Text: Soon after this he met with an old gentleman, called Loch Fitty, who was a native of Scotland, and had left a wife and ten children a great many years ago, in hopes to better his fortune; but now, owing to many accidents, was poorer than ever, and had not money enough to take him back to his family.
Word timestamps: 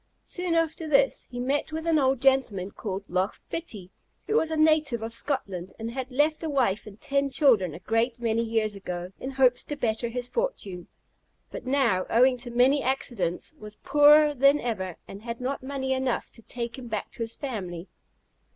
Soon 0.23 0.55
after 0.55 0.87
this 0.87 1.27
he 1.29 1.39
met 1.39 1.71
with 1.71 1.85
an 1.85 1.99
old 1.99 2.19
gentleman, 2.23 2.71
called 2.71 3.03
Loch 3.07 3.35
Fitty, 3.35 3.91
who 4.25 4.35
was 4.35 4.49
a 4.49 4.57
native 4.57 5.03
of 5.03 5.13
Scotland, 5.13 5.73
and 5.77 5.91
had 5.91 6.09
left 6.09 6.41
a 6.41 6.49
wife 6.49 6.87
and 6.87 6.99
ten 6.99 7.29
children 7.29 7.75
a 7.75 7.79
great 7.79 8.19
many 8.19 8.41
years 8.41 8.75
ago, 8.75 9.11
in 9.19 9.29
hopes 9.29 9.63
to 9.65 9.75
better 9.75 10.07
his 10.07 10.27
fortune; 10.27 10.87
but 11.51 11.67
now, 11.67 12.07
owing 12.09 12.35
to 12.39 12.49
many 12.49 12.81
accidents, 12.81 13.53
was 13.59 13.75
poorer 13.75 14.33
than 14.33 14.59
ever, 14.59 14.97
and 15.07 15.21
had 15.21 15.39
not 15.39 15.61
money 15.61 15.93
enough 15.93 16.31
to 16.31 16.41
take 16.41 16.79
him 16.79 16.87
back 16.87 17.11
to 17.11 17.19
his 17.21 17.35
family. 17.35 17.87